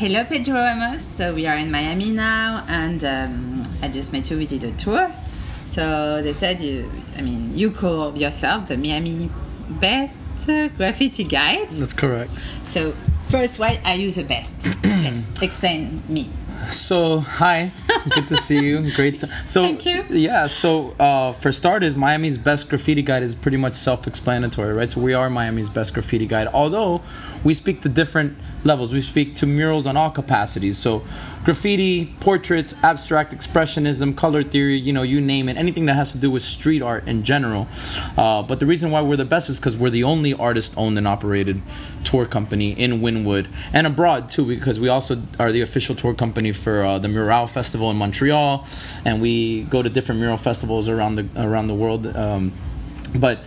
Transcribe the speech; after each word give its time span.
Hello, 0.00 0.24
Pedro 0.24 0.54
Ramos. 0.54 1.04
So 1.04 1.34
we 1.34 1.46
are 1.46 1.58
in 1.58 1.70
Miami 1.70 2.10
now, 2.10 2.64
and 2.68 3.04
um, 3.04 3.62
I 3.82 3.88
just 3.88 4.14
met 4.14 4.30
you. 4.30 4.38
We 4.38 4.46
did 4.46 4.64
a 4.64 4.70
tour. 4.70 5.12
So 5.66 6.22
they 6.22 6.32
said 6.32 6.62
you, 6.62 6.90
I 7.18 7.20
mean, 7.20 7.54
you 7.54 7.70
call 7.70 8.16
yourself 8.16 8.68
the 8.68 8.78
Miami 8.78 9.28
best 9.68 10.18
uh, 10.48 10.68
graffiti 10.68 11.24
guide. 11.24 11.70
That's 11.72 11.92
correct. 11.92 12.32
So 12.64 12.92
first, 13.28 13.58
why 13.58 13.78
are 13.84 13.94
you 13.94 14.10
the 14.10 14.24
best? 14.24 14.68
Let's 14.84 15.42
explain 15.42 16.02
me. 16.08 16.30
So 16.70 17.18
hi, 17.20 17.70
good 18.08 18.28
to 18.28 18.36
see 18.36 18.60
you. 18.60 18.92
Great. 18.94 19.18
To, 19.20 19.26
so 19.46 19.62
Thank 19.62 19.84
you. 19.86 20.04
Yeah. 20.10 20.46
So 20.46 20.92
uh, 20.98 21.32
for 21.32 21.52
starters, 21.52 21.96
Miami's 21.96 22.38
best 22.38 22.68
graffiti 22.68 23.02
guide 23.02 23.22
is 23.22 23.34
pretty 23.34 23.56
much 23.56 23.74
self-explanatory, 23.74 24.72
right? 24.72 24.90
So 24.90 25.00
we 25.00 25.14
are 25.14 25.30
Miami's 25.30 25.68
best 25.68 25.94
graffiti 25.94 26.26
guide. 26.26 26.48
Although 26.48 27.02
we 27.44 27.54
speak 27.54 27.80
to 27.82 27.88
different 27.88 28.36
levels, 28.64 28.92
we 28.92 29.00
speak 29.00 29.34
to 29.36 29.46
murals 29.46 29.86
on 29.86 29.96
all 29.96 30.10
capacities. 30.10 30.78
So 30.78 31.02
graffiti, 31.44 32.14
portraits, 32.20 32.74
abstract 32.82 33.34
expressionism, 33.34 34.16
color 34.16 34.42
theory, 34.42 34.76
you 34.76 34.92
know, 34.92 35.02
you 35.02 35.20
name 35.20 35.48
it, 35.48 35.56
anything 35.56 35.86
that 35.86 35.94
has 35.94 36.12
to 36.12 36.18
do 36.18 36.30
with 36.30 36.42
street 36.42 36.82
art 36.82 37.08
in 37.08 37.22
general. 37.22 37.66
Uh, 38.16 38.42
but 38.42 38.60
the 38.60 38.66
reason 38.66 38.90
why 38.90 39.00
we're 39.00 39.16
the 39.16 39.24
best 39.24 39.48
is 39.48 39.58
because 39.58 39.76
we're 39.76 39.90
the 39.90 40.04
only 40.04 40.34
artist-owned 40.34 40.98
and 40.98 41.08
operated 41.08 41.62
tour 42.10 42.26
company 42.26 42.72
in 42.72 43.00
Wynwood 43.00 43.46
and 43.72 43.86
abroad 43.86 44.28
too, 44.28 44.44
because 44.44 44.80
we 44.80 44.88
also 44.88 45.22
are 45.38 45.52
the 45.52 45.60
official 45.60 45.94
tour 45.94 46.12
company 46.12 46.50
for 46.50 46.84
uh, 46.84 46.98
the 46.98 47.08
Mural 47.08 47.46
Festival 47.46 47.88
in 47.90 47.96
Montreal, 47.96 48.66
and 49.04 49.22
we 49.22 49.62
go 49.64 49.80
to 49.80 49.88
different 49.88 50.20
mural 50.20 50.36
festivals 50.36 50.88
around 50.88 51.14
the 51.14 51.28
around 51.36 51.68
the 51.68 51.74
world. 51.74 52.06
Um, 52.16 52.52
but 53.14 53.40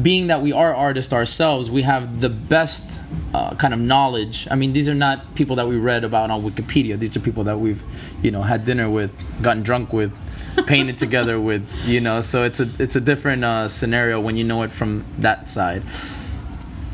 being 0.00 0.26
that 0.26 0.42
we 0.42 0.52
are 0.52 0.74
artists 0.74 1.12
ourselves, 1.12 1.70
we 1.70 1.82
have 1.82 2.20
the 2.20 2.28
best 2.28 3.00
uh, 3.32 3.54
kind 3.54 3.72
of 3.72 3.80
knowledge. 3.80 4.46
I 4.50 4.56
mean, 4.56 4.74
these 4.74 4.88
are 4.88 4.94
not 4.94 5.34
people 5.34 5.56
that 5.56 5.68
we 5.68 5.76
read 5.76 6.04
about 6.04 6.30
on 6.30 6.42
Wikipedia. 6.42 6.98
These 6.98 7.16
are 7.16 7.20
people 7.20 7.44
that 7.44 7.58
we've, 7.58 7.82
you 8.22 8.30
know, 8.30 8.42
had 8.42 8.64
dinner 8.64 8.90
with, 8.90 9.12
gotten 9.42 9.62
drunk 9.62 9.92
with, 9.92 10.12
painted 10.66 10.98
together 10.98 11.40
with. 11.40 11.66
You 11.86 12.00
know, 12.00 12.20
so 12.20 12.44
it's 12.44 12.60
a 12.60 12.68
it's 12.78 12.96
a 12.96 13.00
different 13.00 13.42
uh, 13.44 13.68
scenario 13.68 14.20
when 14.20 14.36
you 14.36 14.44
know 14.44 14.62
it 14.62 14.70
from 14.70 15.04
that 15.18 15.48
side. 15.48 15.82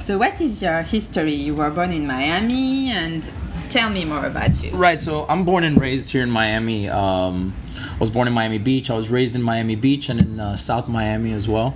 So 0.08 0.16
what 0.16 0.40
is 0.40 0.62
your 0.62 0.80
history? 0.80 1.34
You 1.34 1.54
were 1.54 1.68
born 1.68 1.92
in 1.92 2.06
Miami, 2.06 2.88
and 2.88 3.30
tell 3.68 3.90
me 3.90 4.06
more 4.06 4.24
about 4.24 4.58
you. 4.62 4.70
Right. 4.70 5.02
So 5.02 5.26
I'm 5.28 5.44
born 5.44 5.64
and 5.64 5.78
raised 5.78 6.12
here 6.12 6.22
in 6.22 6.30
Miami. 6.30 6.88
Um, 6.88 7.52
I 7.76 7.98
was 8.00 8.08
born 8.08 8.26
in 8.26 8.32
Miami 8.32 8.56
Beach. 8.56 8.90
I 8.90 8.94
was 8.94 9.10
raised 9.10 9.36
in 9.36 9.42
Miami 9.42 9.76
Beach 9.76 10.08
and 10.08 10.18
in 10.18 10.40
uh, 10.40 10.56
South 10.56 10.88
Miami 10.88 11.34
as 11.34 11.46
well. 11.46 11.74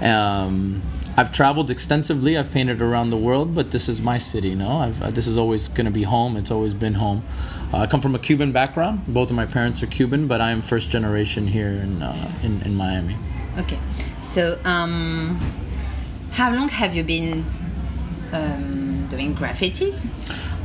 Um, 0.00 0.82
I've 1.16 1.32
traveled 1.32 1.68
extensively. 1.68 2.38
I've 2.38 2.52
painted 2.52 2.80
around 2.80 3.10
the 3.10 3.16
world, 3.16 3.56
but 3.56 3.72
this 3.72 3.88
is 3.88 4.00
my 4.00 4.18
city. 4.18 4.50
You 4.50 4.54
know, 4.54 4.76
I've, 4.76 5.02
uh, 5.02 5.10
this 5.10 5.26
is 5.26 5.36
always 5.36 5.66
going 5.66 5.86
to 5.86 5.90
be 5.90 6.04
home. 6.04 6.36
It's 6.36 6.52
always 6.52 6.74
been 6.74 6.94
home. 6.94 7.24
Uh, 7.74 7.78
I 7.78 7.86
come 7.88 8.00
from 8.00 8.14
a 8.14 8.20
Cuban 8.20 8.52
background. 8.52 9.02
Both 9.08 9.30
of 9.30 9.34
my 9.34 9.46
parents 9.46 9.82
are 9.82 9.88
Cuban, 9.88 10.28
but 10.28 10.40
I 10.40 10.52
am 10.52 10.62
first 10.62 10.90
generation 10.90 11.48
here 11.48 11.70
in 11.70 12.04
uh, 12.04 12.32
in, 12.44 12.62
in 12.62 12.76
Miami. 12.76 13.16
Okay. 13.58 13.80
So 14.22 14.60
um, 14.64 15.40
how 16.32 16.52
long 16.52 16.68
have 16.68 16.94
you 16.94 17.04
been 17.04 17.44
um, 18.32 19.06
doing 19.08 19.34
graffitis? 19.34 20.06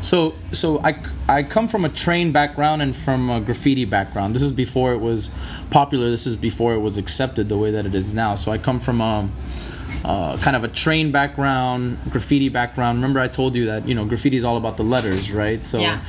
So, 0.02 0.36
so 0.52 0.80
I, 0.84 1.02
I 1.28 1.44
come 1.44 1.68
from 1.68 1.84
a 1.84 1.90
train 1.90 2.32
background 2.32 2.82
and 2.82 2.96
from 2.96 3.30
a 3.30 3.42
graffiti 3.42 3.86
background. 3.86 4.36
This 4.36 4.44
is 4.44 4.52
before 4.52 4.94
it 4.94 5.00
was 5.00 5.32
popular. 5.70 6.10
This 6.10 6.26
is 6.26 6.36
before 6.36 6.74
it 6.74 6.80
was 6.80 6.98
accepted 6.98 7.50
the 7.50 7.58
way 7.58 7.72
that 7.72 7.86
it 7.86 7.96
is 7.96 8.14
now. 8.14 8.36
So 8.36 8.52
I 8.52 8.58
come 8.58 8.80
from 8.80 9.02
a, 9.02 9.30
uh, 10.06 10.38
kind 10.38 10.56
of 10.56 10.64
a 10.64 10.68
train 10.68 11.12
background, 11.12 11.98
graffiti 12.10 12.50
background. 12.50 13.00
Remember, 13.00 13.20
I 13.20 13.28
told 13.28 13.56
you 13.56 13.66
that 13.66 13.88
you 13.88 13.96
know 13.96 14.06
graffiti 14.06 14.38
is 14.38 14.44
all 14.44 14.58
about 14.58 14.78
the 14.78 14.84
letters, 14.84 15.32
right? 15.32 15.64
So. 15.64 15.80
Yeah. 15.80 16.00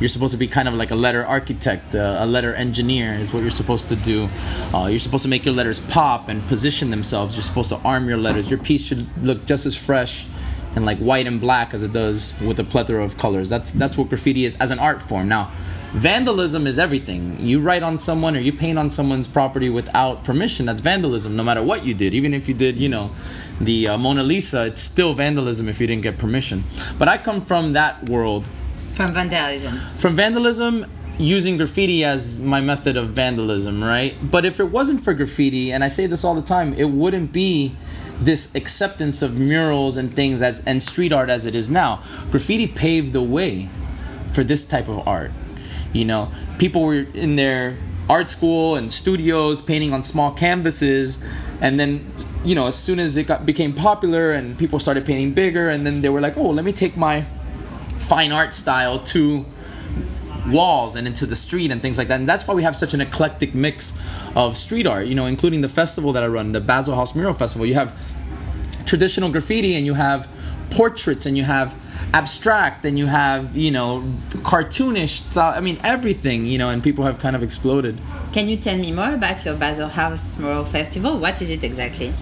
You're 0.00 0.08
supposed 0.08 0.32
to 0.32 0.38
be 0.38 0.48
kind 0.48 0.66
of 0.66 0.74
like 0.74 0.90
a 0.90 0.94
letter 0.94 1.24
architect, 1.24 1.94
uh, 1.94 2.16
a 2.20 2.26
letter 2.26 2.54
engineer 2.54 3.12
is 3.12 3.34
what 3.34 3.42
you're 3.42 3.50
supposed 3.50 3.90
to 3.90 3.96
do. 3.96 4.30
Uh, 4.72 4.86
you're 4.86 4.98
supposed 4.98 5.24
to 5.24 5.28
make 5.28 5.44
your 5.44 5.54
letters 5.54 5.78
pop 5.78 6.28
and 6.28 6.42
position 6.48 6.90
themselves. 6.90 7.34
You're 7.34 7.42
supposed 7.42 7.68
to 7.68 7.76
arm 7.84 8.08
your 8.08 8.16
letters. 8.16 8.50
Your 8.50 8.58
piece 8.58 8.82
should 8.82 9.06
look 9.22 9.44
just 9.44 9.66
as 9.66 9.76
fresh 9.76 10.26
and 10.74 10.86
like 10.86 10.98
white 10.98 11.26
and 11.26 11.40
black 11.40 11.74
as 11.74 11.82
it 11.82 11.92
does 11.92 12.34
with 12.40 12.58
a 12.58 12.64
plethora 12.64 13.04
of 13.04 13.18
colors. 13.18 13.50
That's 13.50 13.72
that's 13.72 13.98
what 13.98 14.08
graffiti 14.08 14.44
is 14.44 14.56
as 14.56 14.70
an 14.70 14.78
art 14.78 15.02
form. 15.02 15.28
Now, 15.28 15.50
vandalism 15.92 16.66
is 16.66 16.78
everything. 16.78 17.38
You 17.40 17.60
write 17.60 17.82
on 17.82 17.98
someone 17.98 18.36
or 18.36 18.40
you 18.40 18.52
paint 18.52 18.78
on 18.78 18.88
someone's 18.88 19.28
property 19.28 19.68
without 19.68 20.24
permission. 20.24 20.64
That's 20.66 20.80
vandalism, 20.80 21.36
no 21.36 21.42
matter 21.42 21.62
what 21.62 21.84
you 21.84 21.92
did. 21.92 22.14
Even 22.14 22.32
if 22.32 22.48
you 22.48 22.54
did, 22.54 22.78
you 22.78 22.88
know, 22.88 23.10
the 23.60 23.88
uh, 23.88 23.98
Mona 23.98 24.22
Lisa, 24.22 24.66
it's 24.66 24.80
still 24.80 25.12
vandalism 25.12 25.68
if 25.68 25.80
you 25.80 25.86
didn't 25.86 26.02
get 26.02 26.16
permission. 26.16 26.64
But 26.98 27.08
I 27.08 27.18
come 27.18 27.40
from 27.40 27.74
that 27.74 28.08
world. 28.08 28.48
From 28.94 29.14
vandalism. 29.14 29.78
From 29.98 30.14
vandalism, 30.14 30.86
using 31.18 31.56
graffiti 31.56 32.04
as 32.04 32.40
my 32.40 32.60
method 32.60 32.96
of 32.96 33.08
vandalism, 33.08 33.82
right? 33.82 34.16
But 34.22 34.44
if 34.44 34.58
it 34.58 34.70
wasn't 34.70 35.02
for 35.02 35.14
graffiti, 35.14 35.72
and 35.72 35.84
I 35.84 35.88
say 35.88 36.06
this 36.06 36.24
all 36.24 36.34
the 36.34 36.42
time, 36.42 36.74
it 36.74 36.90
wouldn't 36.90 37.32
be 37.32 37.76
this 38.20 38.54
acceptance 38.54 39.22
of 39.22 39.38
murals 39.38 39.96
and 39.96 40.14
things 40.14 40.42
as 40.42 40.62
and 40.66 40.82
street 40.82 41.12
art 41.12 41.30
as 41.30 41.46
it 41.46 41.54
is 41.54 41.70
now. 41.70 42.02
Graffiti 42.30 42.66
paved 42.66 43.12
the 43.12 43.22
way 43.22 43.68
for 44.32 44.44
this 44.44 44.64
type 44.64 44.88
of 44.88 45.06
art. 45.06 45.32
You 45.92 46.04
know, 46.04 46.30
people 46.58 46.82
were 46.82 47.06
in 47.14 47.36
their 47.36 47.78
art 48.08 48.28
school 48.28 48.76
and 48.76 48.90
studios 48.90 49.62
painting 49.62 49.92
on 49.92 50.02
small 50.02 50.32
canvases 50.32 51.24
and 51.60 51.78
then 51.78 52.12
you 52.44 52.56
know 52.56 52.66
as 52.66 52.76
soon 52.76 52.98
as 52.98 53.16
it 53.16 53.24
got 53.24 53.46
became 53.46 53.72
popular 53.72 54.32
and 54.32 54.58
people 54.58 54.80
started 54.80 55.06
painting 55.06 55.32
bigger 55.32 55.68
and 55.68 55.86
then 55.86 56.02
they 56.02 56.08
were 56.08 56.20
like 56.20 56.36
oh 56.36 56.50
let 56.50 56.64
me 56.64 56.72
take 56.72 56.96
my 56.96 57.24
fine 58.00 58.32
art 58.32 58.54
style 58.54 58.98
to 58.98 59.46
walls 60.48 60.96
and 60.96 61.06
into 61.06 61.26
the 61.26 61.36
street 61.36 61.70
and 61.70 61.80
things 61.82 61.98
like 61.98 62.08
that. 62.08 62.18
And 62.18 62.28
that's 62.28 62.46
why 62.46 62.54
we 62.54 62.62
have 62.62 62.74
such 62.74 62.94
an 62.94 63.00
eclectic 63.00 63.54
mix 63.54 63.98
of 64.34 64.56
street 64.56 64.86
art, 64.86 65.06
you 65.06 65.14
know, 65.14 65.26
including 65.26 65.60
the 65.60 65.68
festival 65.68 66.12
that 66.12 66.22
I 66.22 66.26
run, 66.26 66.52
the 66.52 66.60
Basel 66.60 66.94
House 66.94 67.14
Mural 67.14 67.34
Festival. 67.34 67.66
You 67.66 67.74
have 67.74 67.96
traditional 68.86 69.30
graffiti 69.30 69.76
and 69.76 69.86
you 69.86 69.94
have 69.94 70.28
portraits 70.70 71.26
and 71.26 71.36
you 71.36 71.44
have 71.44 71.76
abstract 72.12 72.84
and 72.84 72.98
you 72.98 73.06
have, 73.06 73.56
you 73.56 73.70
know, 73.70 74.00
cartoonish 74.42 75.30
style. 75.30 75.56
I 75.56 75.60
mean, 75.60 75.78
everything, 75.84 76.46
you 76.46 76.58
know, 76.58 76.70
and 76.70 76.82
people 76.82 77.04
have 77.04 77.18
kind 77.18 77.36
of 77.36 77.42
exploded. 77.42 77.98
Can 78.32 78.48
you 78.48 78.56
tell 78.56 78.76
me 78.76 78.92
more 78.92 79.14
about 79.14 79.44
your 79.44 79.56
Basel 79.56 79.88
House 79.88 80.38
Mural 80.38 80.64
Festival? 80.64 81.18
What 81.18 81.40
is 81.42 81.50
it 81.50 81.62
exactly? 81.62 82.12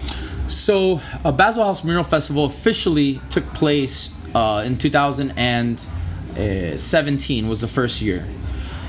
So, 0.47 0.99
a 1.23 1.31
Basel 1.31 1.63
House 1.63 1.83
Mural 1.83 2.03
Festival 2.03 2.45
officially 2.45 3.21
took 3.29 3.45
place 3.53 4.18
uh, 4.35 4.63
in 4.65 4.77
2017 4.77 7.47
was 7.47 7.61
the 7.61 7.67
first 7.67 8.01
year, 8.01 8.27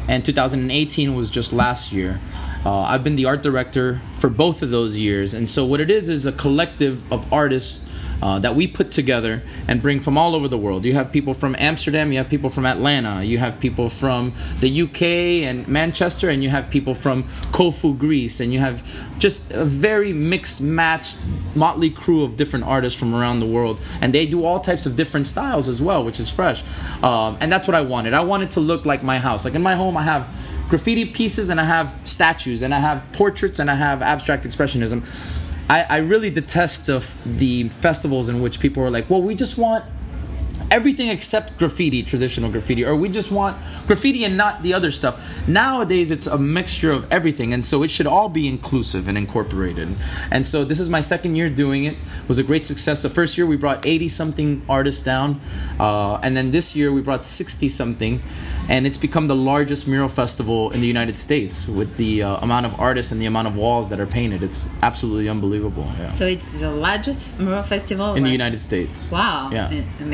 and 0.08 0.24
2018 0.24 1.14
was 1.14 1.30
just 1.30 1.52
last 1.52 1.92
year. 1.92 2.18
Uh, 2.64 2.82
I've 2.82 3.02
been 3.02 3.16
the 3.16 3.24
art 3.24 3.42
director 3.42 4.00
for 4.12 4.30
both 4.30 4.62
of 4.62 4.70
those 4.70 4.96
years, 4.98 5.34
and 5.34 5.48
so 5.48 5.64
what 5.64 5.80
it 5.80 5.90
is 5.90 6.08
is 6.08 6.26
a 6.26 6.32
collective 6.32 7.10
of 7.12 7.32
artists 7.32 7.89
uh, 8.22 8.38
that 8.38 8.54
we 8.54 8.66
put 8.66 8.90
together 8.90 9.42
and 9.68 9.80
bring 9.80 10.00
from 10.00 10.18
all 10.18 10.34
over 10.34 10.48
the 10.48 10.58
world. 10.58 10.84
You 10.84 10.94
have 10.94 11.12
people 11.12 11.34
from 11.34 11.56
Amsterdam, 11.58 12.12
you 12.12 12.18
have 12.18 12.28
people 12.28 12.50
from 12.50 12.66
Atlanta, 12.66 13.22
you 13.24 13.38
have 13.38 13.60
people 13.60 13.88
from 13.88 14.34
the 14.60 14.82
UK 14.82 15.02
and 15.02 15.66
Manchester, 15.68 16.28
and 16.30 16.42
you 16.42 16.48
have 16.48 16.70
people 16.70 16.94
from 16.94 17.24
Corfu, 17.52 17.94
Greece, 17.94 18.40
and 18.40 18.52
you 18.52 18.58
have 18.58 18.84
just 19.18 19.50
a 19.52 19.64
very 19.64 20.12
mixed, 20.12 20.60
matched, 20.60 21.18
motley 21.54 21.90
crew 21.90 22.24
of 22.24 22.36
different 22.36 22.64
artists 22.64 22.98
from 22.98 23.14
around 23.14 23.40
the 23.40 23.46
world. 23.46 23.78
And 24.00 24.14
they 24.14 24.26
do 24.26 24.44
all 24.44 24.60
types 24.60 24.86
of 24.86 24.96
different 24.96 25.26
styles 25.26 25.68
as 25.68 25.82
well, 25.82 26.04
which 26.04 26.20
is 26.20 26.30
fresh. 26.30 26.62
Um, 27.02 27.36
and 27.40 27.50
that's 27.50 27.66
what 27.66 27.74
I 27.74 27.82
wanted. 27.82 28.14
I 28.14 28.20
wanted 28.20 28.52
to 28.52 28.60
look 28.60 28.86
like 28.86 29.02
my 29.02 29.18
house. 29.18 29.44
Like 29.44 29.54
in 29.54 29.62
my 29.62 29.74
home, 29.74 29.96
I 29.96 30.02
have 30.02 30.28
graffiti 30.68 31.04
pieces 31.04 31.50
and 31.50 31.60
I 31.60 31.64
have 31.64 31.98
statues 32.04 32.62
and 32.62 32.72
I 32.72 32.78
have 32.78 33.04
portraits 33.12 33.58
and 33.58 33.70
I 33.70 33.74
have 33.74 34.02
abstract 34.02 34.44
expressionism. 34.44 35.02
I, 35.70 35.86
I 35.88 35.96
really 35.98 36.30
detest 36.30 36.86
the 36.86 36.98
the 37.24 37.68
festivals 37.68 38.28
in 38.28 38.42
which 38.42 38.58
people 38.58 38.82
are 38.82 38.90
like, 38.90 39.08
well, 39.08 39.22
we 39.22 39.36
just 39.36 39.56
want 39.56 39.84
everything 40.70 41.08
except 41.08 41.58
graffiti, 41.58 42.02
traditional 42.02 42.50
graffiti, 42.50 42.84
or 42.84 42.96
we 42.96 43.08
just 43.08 43.30
want 43.30 43.56
graffiti 43.86 44.24
and 44.24 44.36
not 44.36 44.62
the 44.62 44.74
other 44.74 44.90
stuff. 44.90 45.20
Nowadays, 45.48 46.10
it's 46.10 46.26
a 46.26 46.38
mixture 46.38 46.90
of 46.90 47.10
everything, 47.12 47.52
and 47.52 47.64
so 47.64 47.82
it 47.82 47.90
should 47.90 48.06
all 48.06 48.28
be 48.28 48.46
inclusive 48.48 49.08
and 49.08 49.16
incorporated. 49.18 49.88
And 50.30 50.46
so 50.46 50.64
this 50.64 50.80
is 50.80 50.90
my 50.90 51.00
second 51.00 51.36
year 51.36 51.50
doing 51.50 51.84
it. 51.84 51.94
it 51.94 52.28
was 52.28 52.38
a 52.38 52.42
great 52.44 52.64
success. 52.64 53.02
The 53.02 53.10
first 53.10 53.36
year 53.36 53.46
we 53.46 53.56
brought 53.56 53.86
80 53.86 54.08
something 54.08 54.62
artists 54.68 55.02
down, 55.02 55.40
uh, 55.78 56.16
and 56.22 56.36
then 56.36 56.50
this 56.50 56.76
year 56.76 56.92
we 56.92 57.00
brought 57.00 57.24
60 57.24 57.68
something 57.68 58.22
and 58.70 58.86
it's 58.86 58.96
become 58.96 59.26
the 59.26 59.34
largest 59.34 59.88
mural 59.88 60.08
festival 60.08 60.70
in 60.70 60.80
the 60.80 60.86
United 60.86 61.16
States 61.16 61.66
with 61.66 61.96
the 61.96 62.22
uh, 62.22 62.36
amount 62.36 62.64
of 62.66 62.78
artists 62.78 63.10
and 63.10 63.20
the 63.20 63.26
amount 63.26 63.48
of 63.48 63.56
walls 63.56 63.88
that 63.90 63.98
are 63.98 64.06
painted. 64.06 64.44
It's 64.44 64.70
absolutely 64.82 65.28
unbelievable. 65.28 65.88
Yeah. 65.98 66.08
So 66.08 66.24
it's 66.24 66.60
the 66.60 66.70
largest 66.70 67.38
mural 67.40 67.64
festival 67.64 68.14
in 68.14 68.22
the? 68.22 68.30
United 68.30 68.60
States. 68.60 69.10
Wow! 69.10 69.48
Yeah. 69.50 69.72
A- 69.72 70.04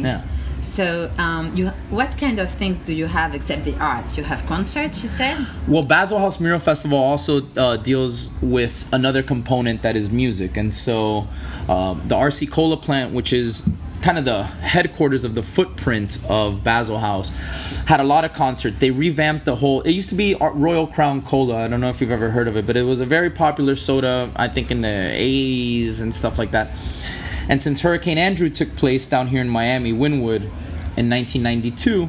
Amazing. 0.00 0.04
Yeah. 0.04 0.24
So, 0.64 1.12
um, 1.18 1.54
you 1.54 1.68
what 1.90 2.16
kind 2.16 2.38
of 2.38 2.50
things 2.50 2.78
do 2.78 2.94
you 2.94 3.04
have 3.04 3.34
except 3.34 3.64
the 3.66 3.76
art? 3.78 4.16
You 4.16 4.24
have 4.24 4.46
concerts, 4.46 5.02
you 5.02 5.08
said. 5.08 5.46
Well, 5.68 5.82
Basel 5.82 6.18
House 6.18 6.40
Mural 6.40 6.58
Festival 6.58 6.96
also 6.96 7.42
uh, 7.56 7.76
deals 7.76 8.32
with 8.40 8.88
another 8.90 9.22
component 9.22 9.82
that 9.82 9.94
is 9.94 10.10
music, 10.10 10.56
and 10.56 10.72
so 10.72 11.28
uh, 11.68 11.92
the 12.08 12.14
RC 12.14 12.50
Cola 12.50 12.78
plant, 12.78 13.12
which 13.12 13.30
is 13.30 13.68
kind 14.00 14.16
of 14.16 14.24
the 14.24 14.42
headquarters 14.44 15.24
of 15.24 15.34
the 15.34 15.42
footprint 15.42 16.18
of 16.28 16.64
Basel 16.64 16.98
House. 16.98 17.28
Had 17.84 18.00
a 18.00 18.04
lot 18.04 18.24
of 18.24 18.32
concerts. 18.32 18.78
They 18.78 18.90
revamped 18.90 19.44
the 19.44 19.56
whole. 19.56 19.82
It 19.82 19.92
used 19.92 20.10
to 20.10 20.14
be 20.14 20.34
Royal 20.34 20.86
Crown 20.86 21.20
Cola. 21.20 21.64
I 21.64 21.68
don't 21.68 21.80
know 21.82 21.90
if 21.90 22.00
you've 22.00 22.10
ever 22.10 22.30
heard 22.30 22.48
of 22.48 22.56
it, 22.56 22.66
but 22.66 22.76
it 22.76 22.82
was 22.82 23.00
a 23.00 23.06
very 23.06 23.30
popular 23.30 23.76
soda. 23.76 24.30
I 24.34 24.48
think 24.48 24.70
in 24.70 24.80
the 24.80 24.88
80s 24.88 26.00
and 26.00 26.14
stuff 26.14 26.38
like 26.38 26.52
that. 26.52 26.70
And 27.48 27.62
since 27.62 27.82
Hurricane 27.82 28.18
Andrew 28.18 28.48
took 28.48 28.74
place 28.76 29.06
down 29.06 29.28
here 29.28 29.40
in 29.40 29.48
Miami, 29.48 29.92
Wynwood, 29.92 30.50
in 30.96 31.10
1992 31.10 32.08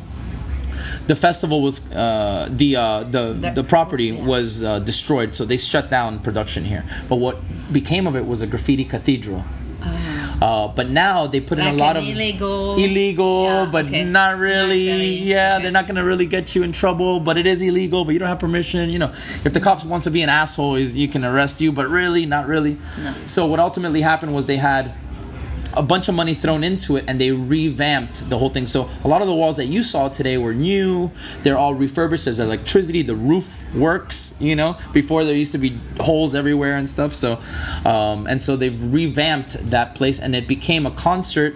the 1.07 1.15
festival 1.15 1.61
was 1.61 1.91
uh, 1.91 2.49
the, 2.51 2.75
uh, 2.75 3.03
the, 3.03 3.33
the 3.33 3.51
the 3.55 3.63
property 3.63 4.05
yeah. 4.05 4.25
was 4.25 4.63
uh, 4.63 4.79
destroyed, 4.79 5.35
so 5.35 5.45
they 5.45 5.57
shut 5.57 5.89
down 5.89 6.19
production 6.19 6.65
here. 6.65 6.83
But 7.07 7.17
what 7.17 7.37
became 7.71 8.07
of 8.07 8.15
it 8.15 8.25
was 8.25 8.41
a 8.41 8.47
graffiti 8.47 8.85
cathedral. 8.85 9.43
Oh. 9.81 10.37
Uh, 10.41 10.67
but 10.67 10.89
now 10.89 11.27
they 11.27 11.39
put 11.39 11.57
like 11.57 11.69
in 11.69 11.75
a 11.75 11.77
lot 11.77 11.95
of 11.95 12.03
illegal, 12.03 12.75
illegal, 12.75 13.43
yeah, 13.43 13.69
but 13.71 13.85
okay. 13.85 14.03
not, 14.03 14.37
really, 14.37 14.85
not 14.87 14.91
really. 14.93 15.15
Yeah, 15.15 15.55
okay. 15.55 15.63
they're 15.63 15.71
not 15.71 15.87
gonna 15.87 16.03
really 16.03 16.25
get 16.25 16.55
you 16.55 16.63
in 16.63 16.71
trouble, 16.71 17.19
but 17.19 17.37
it 17.37 17.45
is 17.45 17.61
illegal. 17.61 18.03
But 18.03 18.13
you 18.13 18.19
don't 18.19 18.27
have 18.27 18.39
permission. 18.39 18.89
You 18.89 18.99
know, 18.99 19.13
if 19.45 19.53
the 19.53 19.61
cops 19.61 19.85
wants 19.85 20.03
to 20.05 20.11
be 20.11 20.21
an 20.23 20.29
asshole, 20.29 20.75
is 20.75 20.95
you 20.95 21.07
can 21.07 21.23
arrest 21.23 21.61
you. 21.61 21.71
But 21.71 21.87
really, 21.87 22.25
not 22.25 22.47
really. 22.47 22.77
No. 23.01 23.13
So 23.25 23.45
what 23.45 23.59
ultimately 23.59 24.01
happened 24.01 24.33
was 24.33 24.45
they 24.45 24.57
had 24.57 24.93
a 25.75 25.83
bunch 25.83 26.07
of 26.07 26.15
money 26.15 26.33
thrown 26.33 26.63
into 26.63 26.95
it 26.97 27.05
and 27.07 27.19
they 27.19 27.31
revamped 27.31 28.29
the 28.29 28.37
whole 28.37 28.49
thing. 28.49 28.67
So 28.67 28.89
a 29.03 29.07
lot 29.07 29.21
of 29.21 29.27
the 29.27 29.33
walls 29.33 29.57
that 29.57 29.65
you 29.65 29.83
saw 29.83 30.09
today 30.09 30.37
were 30.37 30.53
new. 30.53 31.11
They're 31.43 31.57
all 31.57 31.73
refurbished. 31.73 32.25
There's 32.25 32.39
electricity. 32.39 33.01
The 33.01 33.15
roof 33.15 33.63
works. 33.73 34.35
You 34.39 34.55
know, 34.55 34.77
before 34.93 35.23
there 35.23 35.35
used 35.35 35.51
to 35.53 35.57
be 35.57 35.79
holes 35.99 36.35
everywhere 36.35 36.77
and 36.77 36.89
stuff. 36.89 37.13
So, 37.13 37.39
um, 37.85 38.27
and 38.27 38.41
so 38.41 38.55
they've 38.55 38.93
revamped 38.93 39.69
that 39.69 39.95
place 39.95 40.19
and 40.19 40.35
it 40.35 40.47
became 40.47 40.85
a 40.85 40.91
concert 40.91 41.55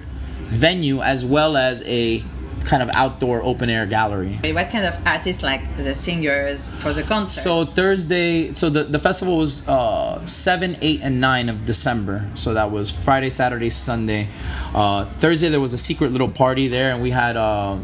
venue 0.49 1.01
as 1.01 1.23
well 1.23 1.55
as 1.55 1.83
a 1.83 2.23
kind 2.65 2.83
of 2.83 2.89
outdoor 2.93 3.41
open 3.43 3.69
air 3.69 3.85
gallery. 3.85 4.39
What 4.43 4.69
kind 4.69 4.85
of 4.85 4.95
artists 5.05 5.43
like 5.43 5.61
the 5.77 5.93
singers 5.95 6.67
for 6.67 6.93
the 6.93 7.03
concert? 7.03 7.41
So 7.41 7.65
Thursday, 7.65 8.53
so 8.53 8.69
the, 8.69 8.83
the 8.83 8.99
festival 8.99 9.37
was 9.37 9.67
uh, 9.67 10.25
7, 10.25 10.77
8, 10.81 11.01
and 11.01 11.21
9 11.21 11.49
of 11.49 11.65
December. 11.65 12.27
So 12.35 12.53
that 12.53 12.71
was 12.71 12.91
Friday, 12.91 13.29
Saturday, 13.29 13.69
Sunday. 13.69 14.29
Uh, 14.73 15.05
Thursday 15.05 15.49
there 15.49 15.61
was 15.61 15.73
a 15.73 15.77
secret 15.77 16.11
little 16.11 16.29
party 16.29 16.67
there 16.67 16.91
and 16.91 17.01
we 17.01 17.11
had 17.11 17.37
uh, 17.37 17.77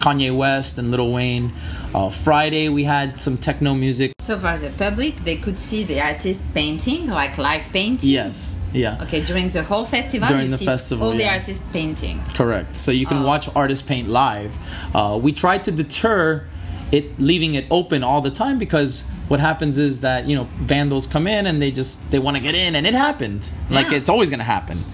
Kanye 0.00 0.36
West 0.36 0.78
and 0.78 0.90
Lil 0.90 1.12
Wayne. 1.12 1.52
Uh, 1.94 2.10
Friday 2.10 2.68
we 2.68 2.84
had 2.84 3.18
some 3.18 3.36
techno 3.36 3.74
music. 3.74 4.12
So 4.18 4.38
for 4.38 4.56
the 4.56 4.70
public, 4.76 5.24
they 5.24 5.36
could 5.36 5.58
see 5.58 5.84
the 5.84 6.00
artist 6.00 6.42
painting, 6.54 7.06
like 7.06 7.38
live 7.38 7.64
painting. 7.72 8.10
Yes. 8.10 8.56
Yeah. 8.72 8.98
Okay, 9.02 9.22
during 9.22 9.48
the 9.48 9.62
whole 9.62 9.84
festival. 9.84 10.28
During 10.28 10.50
the 10.50 10.58
festival, 10.58 11.08
all 11.08 11.14
yeah. 11.14 11.32
the 11.32 11.38
artists 11.38 11.66
painting. 11.72 12.20
Correct. 12.34 12.76
So 12.76 12.90
you 12.90 13.06
can 13.06 13.18
oh. 13.18 13.26
watch 13.26 13.48
artists 13.56 13.86
paint 13.86 14.08
live. 14.08 14.56
Uh, 14.94 15.18
we 15.20 15.32
tried 15.32 15.64
to 15.64 15.70
deter 15.70 16.46
it, 16.92 17.18
leaving 17.18 17.54
it 17.54 17.66
open 17.70 18.02
all 18.02 18.20
the 18.20 18.30
time 18.30 18.58
because 18.58 19.04
what 19.28 19.40
happens 19.40 19.78
is 19.78 20.00
that 20.00 20.26
you 20.26 20.36
know 20.36 20.44
vandals 20.60 21.06
come 21.06 21.26
in 21.26 21.46
and 21.46 21.60
they 21.60 21.70
just 21.70 22.10
they 22.10 22.18
want 22.18 22.36
to 22.36 22.42
get 22.42 22.54
in, 22.54 22.74
and 22.74 22.86
it 22.86 22.94
happened. 22.94 23.50
Yeah. 23.68 23.76
Like 23.76 23.92
it's 23.92 24.08
always 24.08 24.30
going 24.30 24.40
to 24.40 24.44
happen. 24.44 24.84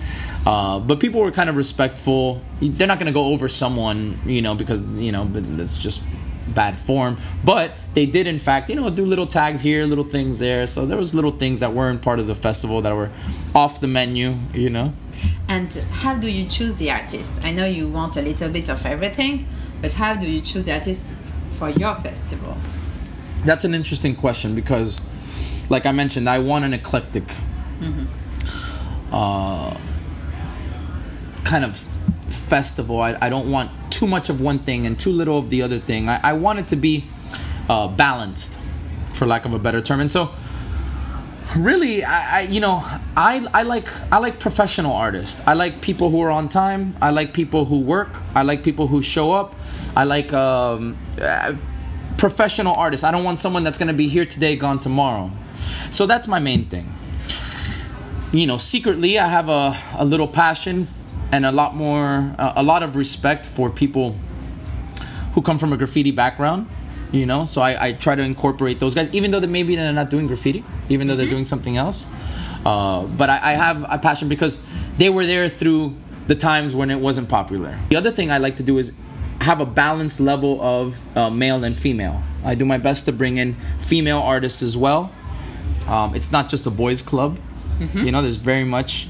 Uh, 0.46 0.78
but 0.78 1.00
people 1.00 1.20
were 1.20 1.30
kind 1.30 1.48
of 1.48 1.56
respectful. 1.56 2.42
They're 2.60 2.86
not 2.86 2.98
going 2.98 3.06
to 3.06 3.12
go 3.12 3.26
over 3.26 3.48
someone, 3.48 4.18
you 4.26 4.42
know, 4.42 4.54
because 4.54 4.84
you 4.92 5.10
know, 5.10 5.24
but 5.24 5.42
it's 5.58 5.78
just 5.78 6.02
bad 6.48 6.76
form. 6.76 7.16
But 7.42 7.72
they 7.94 8.06
did, 8.06 8.26
in 8.26 8.38
fact, 8.38 8.68
you 8.68 8.76
know, 8.76 8.90
do 8.90 9.04
little 9.04 9.26
tags 9.26 9.62
here, 9.62 9.84
little 9.86 10.04
things 10.04 10.38
there. 10.38 10.66
So 10.66 10.86
there 10.86 10.98
was 10.98 11.14
little 11.14 11.30
things 11.30 11.60
that 11.60 11.72
weren't 11.72 12.02
part 12.02 12.18
of 12.18 12.26
the 12.26 12.34
festival 12.34 12.82
that 12.82 12.94
were 12.94 13.10
off 13.54 13.80
the 13.80 13.88
menu, 13.88 14.36
you 14.52 14.70
know. 14.70 14.92
And 15.48 15.72
how 15.92 16.14
do 16.14 16.30
you 16.30 16.46
choose 16.46 16.76
the 16.76 16.90
artist? 16.90 17.32
I 17.42 17.52
know 17.52 17.66
you 17.66 17.88
want 17.88 18.16
a 18.16 18.22
little 18.22 18.50
bit 18.50 18.68
of 18.68 18.84
everything, 18.84 19.46
but 19.80 19.92
how 19.94 20.14
do 20.14 20.30
you 20.30 20.40
choose 20.40 20.64
the 20.64 20.72
artist 20.74 21.14
for 21.52 21.70
your 21.70 21.94
festival? 21.96 22.56
That's 23.44 23.64
an 23.64 23.74
interesting 23.74 24.16
question 24.16 24.54
because, 24.54 25.00
like 25.68 25.86
I 25.86 25.92
mentioned, 25.92 26.28
I 26.28 26.38
want 26.38 26.64
an 26.64 26.72
eclectic 26.72 27.24
mm-hmm. 27.80 28.04
uh, 29.12 29.76
kind 31.44 31.64
of 31.64 31.76
festival. 32.28 33.00
I, 33.00 33.16
I 33.20 33.28
don't 33.28 33.50
want 33.50 33.70
too 33.90 34.06
much 34.06 34.28
of 34.28 34.40
one 34.40 34.58
thing 34.58 34.86
and 34.86 34.98
too 34.98 35.12
little 35.12 35.38
of 35.38 35.50
the 35.50 35.62
other 35.62 35.78
thing. 35.78 36.08
I, 36.08 36.20
I 36.22 36.32
want 36.32 36.58
it 36.58 36.68
to 36.68 36.76
be 36.76 37.06
uh, 37.68 37.88
balanced, 37.88 38.58
for 39.12 39.26
lack 39.26 39.44
of 39.44 39.52
a 39.52 39.58
better 39.58 39.80
term. 39.80 40.00
And 40.00 40.10
so, 40.10 40.30
really, 41.56 42.04
I, 42.04 42.38
I, 42.38 42.40
you 42.42 42.60
know 42.60 42.82
I 43.16 43.46
I 43.54 43.62
like 43.62 43.88
I 44.12 44.18
like 44.18 44.40
professional 44.40 44.92
artists. 44.92 45.40
I 45.46 45.54
like 45.54 45.80
people 45.80 46.10
who 46.10 46.20
are 46.22 46.30
on 46.30 46.48
time. 46.48 46.96
I 47.00 47.10
like 47.10 47.32
people 47.32 47.64
who 47.64 47.80
work. 47.80 48.10
I 48.34 48.42
like 48.42 48.62
people 48.62 48.86
who 48.88 49.02
show 49.02 49.32
up. 49.32 49.54
I 49.96 50.04
like 50.04 50.32
um, 50.32 50.96
uh, 51.20 51.54
professional 52.16 52.74
artists. 52.74 53.04
I 53.04 53.10
don't 53.10 53.24
want 53.24 53.38
someone 53.38 53.64
that's 53.64 53.78
going 53.78 53.88
to 53.88 53.94
be 53.94 54.08
here 54.08 54.24
today, 54.24 54.56
gone 54.56 54.80
tomorrow. 54.80 55.30
So 55.90 56.06
that's 56.06 56.26
my 56.26 56.38
main 56.38 56.64
thing. 56.64 56.92
You 58.32 58.48
know, 58.48 58.58
secretly, 58.58 59.18
I 59.18 59.28
have 59.28 59.48
a, 59.48 59.78
a 59.96 60.04
little 60.04 60.26
passion 60.26 60.88
and 61.34 61.44
a 61.44 61.50
lot 61.50 61.74
more, 61.74 62.32
uh, 62.38 62.52
a 62.54 62.62
lot 62.62 62.84
of 62.84 62.94
respect 62.94 63.44
for 63.44 63.68
people 63.68 64.14
who 65.32 65.42
come 65.42 65.58
from 65.58 65.72
a 65.72 65.76
graffiti 65.76 66.12
background. 66.12 66.68
You 67.10 67.26
know, 67.26 67.44
so 67.44 67.60
I, 67.60 67.88
I 67.88 67.92
try 67.92 68.14
to 68.14 68.22
incorporate 68.22 68.80
those 68.80 68.94
guys, 68.94 69.08
even 69.12 69.30
though 69.30 69.40
they 69.40 69.46
maybe 69.46 69.76
they're 69.76 69.92
not 69.92 70.10
doing 70.10 70.26
graffiti, 70.26 70.64
even 70.88 71.06
though 71.06 71.12
mm-hmm. 71.12 71.18
they're 71.18 71.30
doing 71.30 71.44
something 71.44 71.76
else. 71.76 72.06
Uh, 72.64 73.06
but 73.06 73.30
I, 73.30 73.50
I 73.50 73.52
have 73.52 73.84
a 73.88 73.98
passion 73.98 74.28
because 74.28 74.64
they 74.96 75.10
were 75.10 75.26
there 75.26 75.48
through 75.48 75.94
the 76.26 76.34
times 76.34 76.74
when 76.74 76.90
it 76.90 76.98
wasn't 76.98 77.28
popular. 77.28 77.78
The 77.88 77.96
other 77.96 78.10
thing 78.10 78.30
I 78.30 78.38
like 78.38 78.56
to 78.56 78.62
do 78.62 78.78
is 78.78 78.96
have 79.40 79.60
a 79.60 79.66
balanced 79.66 80.20
level 80.20 80.60
of 80.60 81.04
uh, 81.16 81.30
male 81.30 81.62
and 81.62 81.76
female. 81.76 82.22
I 82.44 82.54
do 82.54 82.64
my 82.64 82.78
best 82.78 83.04
to 83.06 83.12
bring 83.12 83.36
in 83.38 83.54
female 83.78 84.18
artists 84.18 84.62
as 84.62 84.76
well. 84.76 85.12
Um, 85.86 86.14
it's 86.14 86.32
not 86.32 86.48
just 86.48 86.66
a 86.66 86.70
boys' 86.70 87.02
club. 87.02 87.38
Mm-hmm. 87.78 88.06
You 88.06 88.12
know, 88.12 88.22
there's 88.22 88.36
very 88.38 88.64
much 88.64 89.08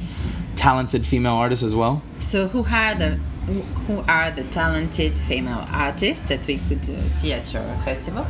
talented 0.64 1.05
female 1.05 1.34
artists 1.34 1.62
as 1.62 1.75
well. 1.75 2.02
So 2.20 2.49
who 2.49 2.64
are 2.64 2.94
the 2.94 3.11
who 3.87 4.02
are 4.08 4.31
the 4.31 4.44
talented 4.44 5.12
female 5.12 5.66
artists 5.70 6.26
that 6.31 6.46
we 6.46 6.56
could 6.56 6.88
uh, 6.88 7.06
see 7.06 7.34
at 7.34 7.52
your 7.52 7.64
festival? 7.88 8.26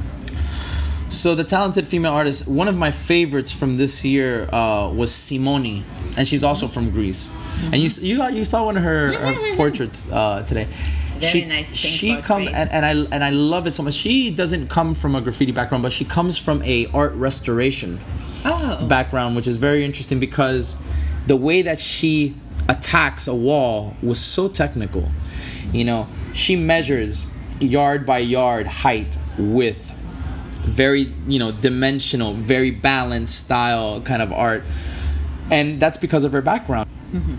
So 1.11 1.37
the 1.37 1.45
talented 1.45 1.87
female 1.87 2.13
artist, 2.13 2.49
one 2.49 2.67
of 2.67 2.77
my 2.77 2.91
favorites 2.91 3.53
from 3.53 3.77
this 3.77 4.05
year 4.05 4.49
uh, 4.53 4.91
was 4.91 5.15
Simone, 5.15 5.85
and 6.17 6.27
she's 6.27 6.43
also 6.43 6.67
from 6.67 6.91
Greece. 6.91 7.31
Mm-hmm. 7.31 7.73
And 7.73 7.79
you 7.83 7.89
you 8.09 8.15
you 8.39 8.45
saw 8.45 8.65
one 8.65 8.77
of 8.77 8.83
her, 8.83 9.13
her 9.13 9.57
portraits 9.61 10.11
uh, 10.11 10.43
today. 10.43 10.67
very 11.21 11.33
she, 11.33 11.45
nice. 11.45 11.73
she 11.73 12.17
come 12.21 12.43
and, 12.49 12.69
and 12.77 12.85
I 12.85 12.95
and 13.15 13.23
I 13.23 13.31
love 13.31 13.69
it 13.69 13.75
so 13.75 13.85
much. 13.85 13.95
She 13.95 14.33
doesn't 14.33 14.67
come 14.69 14.95
from 14.95 15.15
a 15.15 15.21
graffiti 15.21 15.53
background, 15.53 15.83
but 15.85 15.93
she 15.93 16.05
comes 16.05 16.37
from 16.37 16.65
a 16.65 16.89
art 16.93 17.15
restoration 17.15 18.01
oh. 18.45 18.87
background, 18.89 19.37
which 19.37 19.47
is 19.47 19.57
very 19.57 19.85
interesting 19.85 20.19
because 20.19 20.83
the 21.27 21.37
way 21.37 21.63
that 21.63 21.79
she 21.79 22.35
attacks 22.69 23.27
a 23.27 23.35
wall 23.35 23.97
was 24.03 24.21
so 24.21 24.49
technical. 24.49 25.09
You 25.73 25.85
know, 25.85 26.09
she 26.33 26.57
measures 26.57 27.27
yard 27.61 28.07
by 28.07 28.19
yard 28.19 28.67
height, 28.67 29.19
width, 29.39 29.93
very, 30.63 31.13
you 31.27 31.39
know, 31.39 31.53
dimensional, 31.53 32.35
very 32.35 32.71
balanced 32.71 33.45
style 33.45 34.01
kind 34.01 34.23
of 34.23 34.33
art. 34.33 34.65
And 35.51 35.81
that's 35.81 35.99
because 35.99 36.25
of 36.25 36.33
her 36.33 36.43
background. 36.43 36.89
Mm-hmm. 37.13 37.35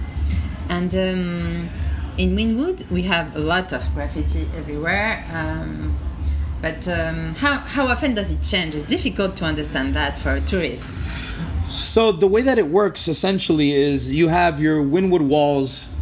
And 0.70 0.96
um, 0.96 1.70
in 2.18 2.36
Wynwood, 2.36 2.89
we 2.92 3.04
have 3.04 3.36
a 3.36 3.39
lot 3.39 3.74
of 3.74 3.88
graffiti 3.94 4.48
everywhere. 4.56 5.25
Um, 5.32 5.98
but 6.62 6.88
um, 6.88 7.36
how, 7.36 7.58
how 7.58 7.88
often 7.88 8.15
does 8.15 8.32
it 8.32 8.42
change? 8.44 8.74
It's 8.75 8.88
difficult 8.88 9.36
to 9.38 9.46
understand 9.46 9.96
that 9.96 10.20
for 10.20 10.34
a 10.34 10.42
tourist. 10.42 10.96
So 11.67 12.12
the 12.12 12.27
way 12.27 12.41
that 12.41 12.57
it 12.57 12.67
works 12.67 13.07
essentially 13.07 13.72
is 13.74 14.13
you 14.13 14.27
have 14.27 14.62
your 14.62 14.84
Wynwood 14.84 15.27
walls 15.27 15.95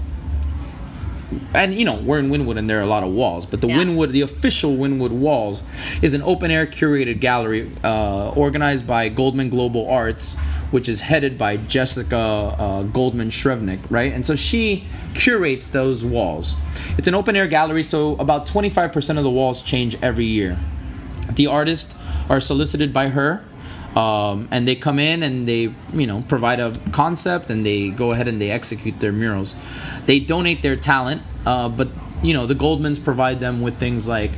and 1.53 1.74
you 1.74 1.86
know 1.86 1.96
we're 1.96 2.20
in 2.20 2.29
Wynwood 2.29 2.58
and 2.58 2.70
there 2.70 2.79
are 2.79 2.84
a 2.84 2.88
lot 2.88 3.03
of 3.03 3.12
walls, 3.12 3.46
but 3.46 3.62
the 3.62 3.67
yeah. 3.67 3.77
Wynwood, 3.77 4.12
the 4.12 4.22
official 4.22 4.72
Wynwood 4.72 5.12
walls, 5.12 5.63
is 6.01 6.13
an 6.13 6.22
open 6.22 6.51
air 6.51 6.65
curated 6.65 7.20
gallery 7.20 7.72
uh, 7.84 8.29
organized 8.32 8.88
by 8.88 9.10
Goldman 9.10 9.50
Global 9.50 9.89
Arts, 9.89 10.36
which 10.72 10.89
is 10.89 11.01
headed 11.01 11.38
by 11.38 11.58
Jessica 11.58 12.17
uh, 12.17 12.84
Goldman 12.84 13.29
Srebnick, 13.29 13.79
right? 13.89 14.12
And 14.12 14.25
so 14.25 14.36
she 14.36 14.86
curates 15.13 15.70
those 15.70 16.03
walls. 16.03 16.55
It's 16.98 17.08
an 17.08 17.15
open 17.15 17.36
air 17.36 17.48
gallery, 17.48 17.84
so 17.84 18.15
about 18.17 18.46
twenty 18.46 18.70
five 18.70 18.91
percent 18.91 19.17
of 19.17 19.24
the 19.24 19.32
walls 19.32 19.62
change 19.62 19.98
every 20.01 20.25
year. 20.25 20.60
The 21.32 21.48
artists 21.48 21.96
are 22.29 22.39
solicited 22.39 22.93
by 22.93 23.10
her 23.10 23.43
um, 23.96 24.48
and 24.52 24.68
they 24.68 24.76
come 24.76 25.00
in 25.00 25.24
and 25.24 25.48
they 25.48 25.74
you 25.94 26.08
know 26.08 26.24
provide 26.28 26.60
a 26.60 26.78
concept 26.92 27.50
and 27.50 27.66
they 27.66 27.90
go 27.90 28.12
ahead 28.12 28.28
and 28.28 28.42
they 28.42 28.50
execute 28.50 29.00
their 29.00 29.12
murals 29.12 29.56
they 30.06 30.20
donate 30.20 30.62
their 30.62 30.76
talent 30.76 31.22
uh, 31.46 31.70
but 31.70 31.90
you 32.22 32.34
know 32.34 32.46
the 32.46 32.56
goldmans 32.56 33.04
provide 33.04 33.40
them 33.40 33.62
with 33.62 33.78
things 33.78 34.08
like 34.08 34.32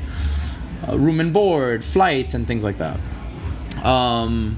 uh, 0.88 0.98
room 0.98 1.20
and 1.20 1.34
board 1.34 1.84
flights 1.84 2.34
and 2.34 2.48
things 2.48 2.64
like 2.64 2.78
that 2.78 3.00
um, 3.86 4.58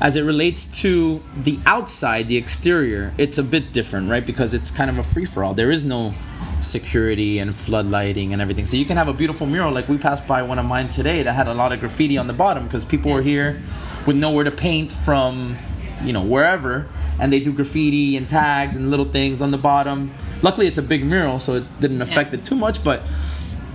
as 0.00 0.16
it 0.16 0.22
relates 0.22 0.80
to 0.82 1.22
the 1.36 1.58
outside, 1.64 2.28
the 2.28 2.36
exterior, 2.36 3.14
it's 3.16 3.38
a 3.38 3.42
bit 3.42 3.72
different, 3.72 4.10
right? 4.10 4.26
Because 4.26 4.52
it's 4.52 4.70
kind 4.70 4.90
of 4.90 4.98
a 4.98 5.02
free 5.02 5.24
for 5.24 5.44
all. 5.44 5.54
There 5.54 5.70
is 5.70 5.84
no 5.84 6.14
security 6.60 7.38
and 7.38 7.52
floodlighting 7.52 8.32
and 8.32 8.40
everything. 8.40 8.64
So 8.64 8.76
you 8.76 8.84
can 8.84 8.96
have 8.96 9.08
a 9.08 9.12
beautiful 9.12 9.46
mural 9.46 9.72
like 9.72 9.88
we 9.88 9.98
passed 9.98 10.26
by 10.26 10.42
one 10.42 10.58
of 10.58 10.66
mine 10.66 10.88
today 10.88 11.22
that 11.22 11.32
had 11.32 11.48
a 11.48 11.54
lot 11.54 11.72
of 11.72 11.80
graffiti 11.80 12.18
on 12.18 12.26
the 12.26 12.32
bottom 12.32 12.64
because 12.64 12.84
people 12.84 13.12
were 13.12 13.22
here 13.22 13.62
with 14.06 14.16
nowhere 14.16 14.44
to 14.44 14.50
paint 14.50 14.92
from, 14.92 15.56
you 16.04 16.12
know, 16.12 16.22
wherever 16.22 16.86
and 17.20 17.32
they 17.32 17.38
do 17.40 17.52
graffiti 17.52 18.16
and 18.16 18.28
tags 18.28 18.74
and 18.76 18.90
little 18.90 19.04
things 19.04 19.40
on 19.40 19.50
the 19.52 19.58
bottom. 19.58 20.12
Luckily 20.42 20.66
it's 20.66 20.78
a 20.78 20.82
big 20.82 21.04
mural 21.04 21.38
so 21.38 21.54
it 21.54 21.64
didn't 21.80 22.02
affect 22.02 22.32
Yeah. 22.32 22.40
it 22.40 22.44
too 22.44 22.56
much, 22.56 22.82
but 22.82 23.02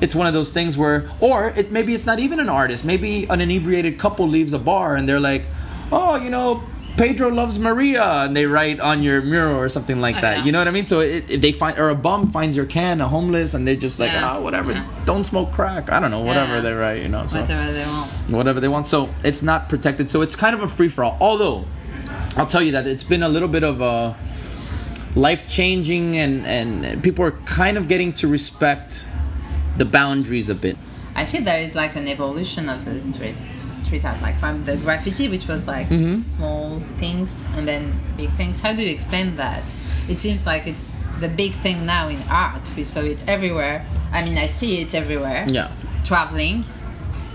it's 0.01 0.13
one 0.15 0.27
of 0.27 0.33
those 0.33 0.51
things 0.53 0.77
where 0.77 1.09
or 1.19 1.49
it 1.55 1.71
maybe 1.71 1.93
it's 1.95 2.05
not 2.05 2.19
even 2.19 2.39
an 2.39 2.49
artist. 2.49 2.83
Maybe 2.85 3.25
an 3.29 3.41
inebriated 3.41 3.97
couple 3.97 4.27
leaves 4.27 4.53
a 4.53 4.59
bar 4.59 4.95
and 4.95 5.07
they're 5.07 5.19
like, 5.19 5.45
"Oh, 5.91 6.15
you 6.17 6.29
know, 6.29 6.63
Pedro 6.99 7.29
loves 7.29 7.57
Maria," 7.59 8.03
and 8.25 8.35
they 8.35 8.45
write 8.45 8.81
on 8.81 9.01
your 9.01 9.21
mural 9.21 9.55
or 9.55 9.69
something 9.69 10.01
like 10.01 10.17
Oh, 10.17 10.21
that. 10.21 10.45
You 10.45 10.51
know 10.51 10.59
what 10.59 10.67
I 10.67 10.71
mean? 10.71 10.85
So 10.85 10.99
it, 10.99 11.31
if 11.31 11.39
they 11.39 11.53
find 11.53 11.79
or 11.79 11.87
a 11.87 11.95
bum 11.95 12.27
finds 12.29 12.57
your 12.57 12.65
can, 12.65 12.99
a 12.99 13.07
homeless, 13.07 13.53
and 13.53 13.65
they're 13.65 13.77
just 13.77 13.99
like, 14.01 14.11
Yeah. 14.11 14.35
"Oh, 14.35 14.41
whatever, 14.41 14.75
don't 15.05 15.23
smoke 15.23 15.53
crack." 15.53 15.89
I 15.89 15.99
don't 16.01 16.11
know, 16.11 16.19
whatever 16.19 16.59
they 16.59 16.73
write, 16.73 17.01
you 17.01 17.07
know. 17.07 17.25
So 17.25 17.39
Whatever 17.39 17.71
they 17.71 17.85
want. 17.85 18.09
whatever 18.27 18.59
they 18.59 18.67
want. 18.67 18.85
So 18.85 19.09
it's 19.23 19.41
not 19.41 19.69
protected. 19.69 20.09
So 20.09 20.21
it's 20.21 20.35
kind 20.35 20.53
of 20.53 20.61
a 20.61 20.67
free 20.67 20.89
for 20.89 21.05
all. 21.05 21.17
Although 21.21 21.65
I'll 22.35 22.47
tell 22.47 22.61
you 22.61 22.73
that 22.73 22.85
it's 22.85 23.05
been 23.05 23.23
a 23.23 23.29
little 23.29 23.47
bit 23.47 23.63
of 23.63 23.79
a 23.79 24.17
life 25.15 25.47
changing, 25.47 26.17
and 26.17 26.45
and 26.45 27.01
people 27.01 27.23
are 27.23 27.37
kind 27.45 27.77
of 27.77 27.87
getting 27.87 28.11
to 28.13 28.27
respect 28.27 29.07
the 29.77 29.85
boundaries 29.85 30.49
a 30.49 30.55
bit. 30.55 30.77
I 31.15 31.25
feel 31.25 31.43
there 31.43 31.61
is 31.61 31.75
like 31.75 31.95
an 31.95 32.09
evolution 32.09 32.67
of 32.67 32.83
the 32.83 32.99
street 32.99 33.35
street 33.73 34.05
art, 34.05 34.21
like 34.21 34.37
from 34.37 34.65
the 34.65 34.77
graffiti, 34.77 35.27
which 35.29 35.47
was 35.47 35.65
like 35.67 35.87
Mm-hmm. 35.89 36.21
small 36.21 36.79
things 36.97 37.47
and 37.55 37.67
then 37.67 37.99
big 38.17 38.29
things. 38.31 38.59
How 38.61 38.73
do 38.73 38.81
you 38.83 38.91
explain 38.91 39.35
that? 39.37 39.63
It 40.07 40.19
seems 40.19 40.45
like 40.45 40.67
it's 40.67 40.93
the 41.19 41.27
big 41.29 41.53
thing 41.53 41.85
now 41.85 42.07
in 42.09 42.19
art. 42.29 42.71
We 42.75 42.83
saw 42.83 43.01
it 43.01 43.23
everywhere. 43.27 43.85
I 44.11 44.23
mean, 44.25 44.37
I 44.37 44.47
see 44.47 44.81
it 44.81 44.93
everywhere. 44.95 45.45
Yeah. 45.47 45.71
Traveling. 46.03 46.63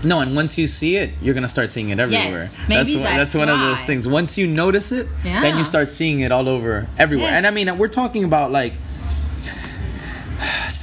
No, 0.03 0.19
and 0.19 0.35
once 0.35 0.57
you 0.57 0.67
see 0.67 0.97
it, 0.97 1.11
you're 1.21 1.33
gonna 1.33 1.47
start 1.47 1.71
seeing 1.71 1.89
it 1.89 1.99
everywhere. 1.99 2.29
Yes, 2.29 2.55
maybe 2.69 2.75
that's 2.83 2.93
one, 2.95 3.03
that's 3.03 3.17
that's 3.17 3.35
one 3.35 3.49
of 3.49 3.59
those 3.59 3.81
things. 3.83 4.07
Once 4.07 4.37
you 4.37 4.45
notice 4.45 4.91
it, 4.91 5.07
then 5.23 5.57
you 5.57 5.63
start 5.63 5.89
seeing 5.89 6.19
it 6.19 6.31
all 6.31 6.47
over 6.47 6.87
everywhere. 6.97 7.27
Yes. 7.29 7.37
And 7.37 7.47
I 7.47 7.51
mean, 7.51 7.75
we're 7.77 7.87
talking 7.87 8.23
about 8.23 8.51
like 8.51 8.73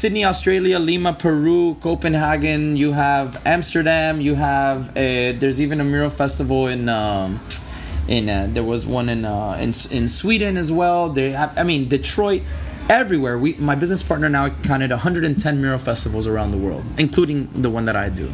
Sydney, 0.02 0.24
Australia, 0.24 0.80
Lima, 0.80 1.12
Peru, 1.12 1.76
Copenhagen. 1.76 2.76
You 2.76 2.90
have 2.90 3.40
Amsterdam. 3.46 4.20
You 4.20 4.34
have 4.34 4.88
uh, 4.96 5.38
there's 5.38 5.62
even 5.62 5.80
a 5.80 5.84
mural 5.84 6.10
festival 6.10 6.66
in. 6.66 6.88
Um, 6.88 7.40
in 8.08 8.28
uh, 8.28 8.48
there 8.50 8.64
was 8.64 8.84
one 8.84 9.08
in 9.08 9.24
uh, 9.24 9.52
in 9.60 9.70
in 9.92 10.08
Sweden 10.08 10.56
as 10.56 10.72
well. 10.72 11.08
There, 11.08 11.52
I 11.56 11.62
mean 11.62 11.88
Detroit, 11.88 12.42
everywhere. 12.90 13.38
We 13.38 13.54
my 13.58 13.76
business 13.76 14.02
partner 14.02 14.28
now 14.28 14.48
counted 14.64 14.90
110 14.90 15.60
mural 15.60 15.78
festivals 15.78 16.26
around 16.26 16.50
the 16.50 16.58
world, 16.58 16.82
including 16.98 17.48
the 17.62 17.70
one 17.70 17.84
that 17.84 17.94
I 17.94 18.08
do. 18.08 18.28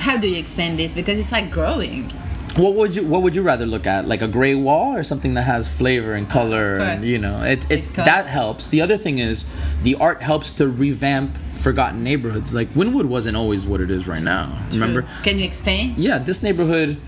How 0.00 0.16
do 0.18 0.28
you 0.28 0.36
explain 0.40 0.76
this? 0.76 0.96
Because 0.96 1.20
it's 1.20 1.30
like 1.30 1.48
growing. 1.48 2.10
What 2.56 2.74
would 2.74 2.94
you 2.94 3.04
What 3.04 3.22
would 3.22 3.34
you 3.34 3.42
rather 3.42 3.66
look 3.66 3.86
at, 3.86 4.06
like 4.06 4.22
a 4.22 4.28
gray 4.28 4.54
wall 4.54 4.94
or 4.94 5.02
something 5.02 5.34
that 5.34 5.42
has 5.42 5.68
flavor 5.68 6.14
and 6.14 6.30
color? 6.30 6.78
And, 6.78 7.02
you 7.02 7.18
know, 7.18 7.42
it's 7.42 7.66
it's 7.66 7.88
It's 7.88 7.96
that 7.96 8.26
helps. 8.26 8.68
The 8.68 8.80
other 8.80 8.96
thing 8.96 9.18
is, 9.18 9.44
the 9.82 9.96
art 9.96 10.22
helps 10.22 10.52
to 10.54 10.68
revamp 10.68 11.36
forgotten 11.54 12.04
neighborhoods. 12.04 12.54
Like 12.54 12.68
Wynwood 12.74 13.06
wasn't 13.06 13.36
always 13.36 13.64
what 13.64 13.80
it 13.80 13.90
is 13.90 14.06
right 14.06 14.22
now. 14.22 14.56
Remember? 14.70 15.04
Can 15.24 15.38
you 15.38 15.44
explain? 15.44 15.94
Yeah, 15.96 16.18
this 16.18 16.42
neighborhood 16.42 16.98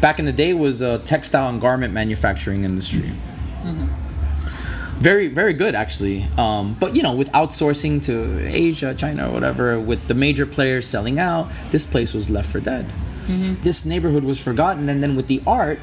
back 0.00 0.18
in 0.18 0.24
the 0.24 0.32
day 0.32 0.54
was 0.54 0.82
a 0.82 0.98
textile 1.00 1.48
and 1.48 1.60
garment 1.60 1.92
manufacturing 1.92 2.64
industry. 2.64 3.10
Very, 4.98 5.26
very 5.26 5.52
good 5.52 5.74
actually. 5.74 6.28
Um, 6.38 6.76
but 6.78 6.94
you 6.94 7.02
know, 7.02 7.12
with 7.12 7.28
outsourcing 7.32 8.00
to 8.04 8.46
Asia, 8.46 8.94
China, 8.94 9.30
or 9.30 9.32
whatever, 9.32 9.80
with 9.80 10.06
the 10.06 10.14
major 10.14 10.46
players 10.46 10.86
selling 10.86 11.18
out, 11.18 11.50
this 11.72 11.84
place 11.84 12.14
was 12.14 12.30
left 12.30 12.48
for 12.48 12.60
dead. 12.60 12.86
Mm-hmm. 13.24 13.62
This 13.62 13.84
neighborhood 13.84 14.24
was 14.24 14.42
forgotten, 14.42 14.88
and 14.88 15.02
then 15.02 15.16
with 15.16 15.26
the 15.26 15.42
art, 15.46 15.80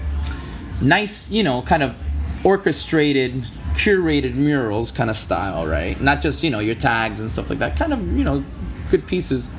nice, 0.81 1.31
you 1.31 1.43
know, 1.43 1.61
kind 1.61 1.83
of 1.83 1.95
orchestrated, 2.43 3.43
curated 3.73 4.35
murals 4.35 4.91
kind 4.91 5.09
of 5.09 5.15
style, 5.15 5.67
right? 5.67 5.99
Not 6.01 6.21
just 6.21 6.43
you 6.43 6.49
know 6.49 6.59
your 6.59 6.75
tags 6.75 7.21
and 7.21 7.29
stuff 7.29 7.49
like 7.49 7.59
that. 7.59 7.75
Kind 7.75 7.93
of 7.93 8.17
you 8.17 8.23
know, 8.23 8.43
good 8.89 9.07
pieces 9.07 9.49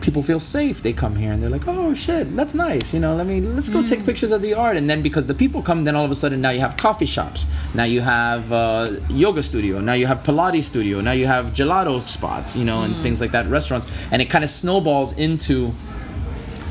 people 0.00 0.22
feel 0.22 0.40
safe. 0.40 0.82
They 0.82 0.92
come 0.92 1.16
here 1.16 1.32
and 1.32 1.42
they're 1.42 1.50
like, 1.50 1.66
"Oh 1.66 1.94
shit, 1.94 2.34
that's 2.36 2.54
nice." 2.54 2.92
You 2.94 3.00
know, 3.00 3.14
let 3.14 3.26
me 3.26 3.40
let's 3.40 3.68
go 3.68 3.86
take 3.86 4.00
mm. 4.00 4.06
pictures 4.06 4.32
of 4.32 4.42
the 4.42 4.54
art. 4.54 4.76
And 4.76 4.88
then 4.88 5.02
because 5.02 5.26
the 5.26 5.34
people 5.34 5.62
come, 5.62 5.84
then 5.84 5.96
all 5.96 6.04
of 6.04 6.10
a 6.10 6.14
sudden 6.14 6.40
now 6.40 6.50
you 6.50 6.60
have 6.60 6.76
coffee 6.76 7.06
shops. 7.06 7.46
Now 7.74 7.84
you 7.84 8.00
have 8.00 8.52
uh, 8.52 8.96
yoga 9.08 9.42
studio. 9.42 9.80
Now 9.80 9.94
you 9.94 10.06
have 10.06 10.22
Pilates 10.22 10.64
studio. 10.64 11.00
Now 11.00 11.12
you 11.12 11.26
have 11.26 11.46
gelato 11.46 12.00
spots. 12.00 12.56
You 12.56 12.64
know, 12.64 12.82
and 12.82 12.94
mm. 12.94 13.02
things 13.02 13.20
like 13.20 13.32
that, 13.32 13.46
restaurants. 13.46 13.86
And 14.10 14.20
it 14.22 14.26
kind 14.26 14.44
of 14.44 14.50
snowballs 14.50 15.16
into 15.18 15.74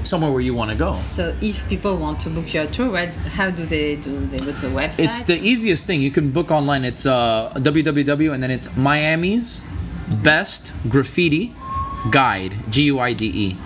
somewhere 0.04 0.32
where 0.32 0.42
you 0.42 0.54
want 0.54 0.72
to 0.72 0.78
go. 0.78 1.00
So 1.12 1.36
if 1.42 1.68
people 1.70 1.98
want 1.98 2.20
to 2.22 2.30
book 2.30 2.54
your 2.54 2.68
tour, 2.68 2.90
right, 2.90 3.16
how 3.16 3.50
do 3.50 3.66
they 3.66 3.96
do? 3.96 4.26
They 4.28 4.38
go 4.38 4.52
to 4.52 4.68
a 4.68 4.72
website. 4.72 5.06
It's 5.06 5.24
the 5.24 5.38
easiest 5.40 5.86
thing. 5.86 6.02
You 6.02 6.12
can 6.12 6.32
book 6.32 6.52
online. 6.52 6.86
It's 6.86 7.06
uh, 7.06 7.52
www 7.56 8.34
and 8.34 8.44
then 8.44 8.52
it's 8.52 8.76
Miami's 8.76 9.66
best 10.24 10.74
graffiti 10.90 11.54
guide. 12.12 12.54
G 12.70 12.84
U 12.84 13.00
I 13.00 13.14
D 13.14 13.32
E. 13.34 13.58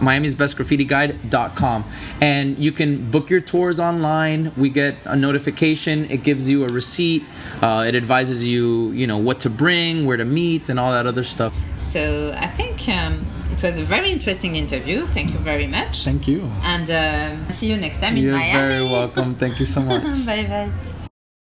Miami's 0.00 0.34
best 0.34 0.56
graffiti 0.56 0.84
guide.com. 0.84 1.84
And 2.20 2.58
you 2.58 2.72
can 2.72 3.10
book 3.10 3.30
your 3.30 3.40
tours 3.40 3.78
online. 3.78 4.52
We 4.56 4.68
get 4.68 4.96
a 5.04 5.14
notification. 5.14 6.10
It 6.10 6.24
gives 6.24 6.50
you 6.50 6.64
a 6.64 6.68
receipt. 6.68 7.24
Uh, 7.60 7.84
it 7.86 7.94
advises 7.94 8.44
you, 8.44 8.90
you 8.90 9.06
know, 9.06 9.18
what 9.18 9.40
to 9.40 9.50
bring, 9.50 10.04
where 10.04 10.16
to 10.16 10.24
meet, 10.24 10.68
and 10.68 10.80
all 10.80 10.90
that 10.90 11.06
other 11.06 11.22
stuff. 11.22 11.58
So 11.80 12.34
I 12.36 12.48
think 12.48 12.88
um, 12.88 13.24
it 13.62 13.68
was 13.68 13.78
a 13.78 13.84
very 13.84 14.10
interesting 14.10 14.56
interview. 14.56 15.06
Thank 15.08 15.32
you 15.32 15.38
very 15.38 15.66
much. 15.66 16.04
Thank 16.04 16.26
you. 16.26 16.50
And 16.62 16.90
uh, 16.90 17.50
see 17.52 17.70
you 17.70 17.76
next 17.76 18.00
time 18.00 18.16
in 18.16 18.24
You're 18.24 18.34
Miami. 18.36 18.58
very 18.58 18.82
welcome. 18.84 19.34
Thank 19.34 19.60
you 19.60 19.66
so 19.66 19.80
much. 19.90 20.02
bye 20.26 20.44
bye. 20.46 20.91